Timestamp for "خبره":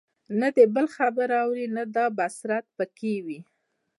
0.95-1.35